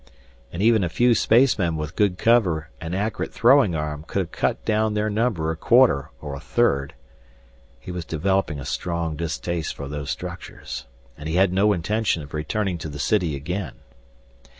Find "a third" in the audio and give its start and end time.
6.33-6.95